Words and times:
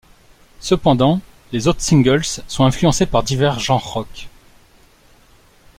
Cependant 0.59 1.21
les 1.51 1.67
autres 1.67 1.81
singles 1.83 2.25
sont 2.25 2.63
influencés 2.65 3.05
par 3.05 3.21
divers 3.21 3.59
genres 3.59 3.93
rock. 3.93 4.29